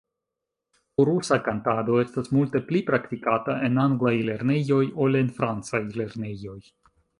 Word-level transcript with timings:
Korusa 1.01 1.37
kantado 1.47 1.97
estas 2.03 2.31
multe 2.37 2.61
pli 2.71 2.81
praktikata 2.89 3.59
en 3.69 3.79
anglaj 3.85 4.15
lernejoj 4.33 4.83
ol 5.05 5.23
en 5.23 5.33
francaj 5.39 5.85
lernejoj. 6.03 6.61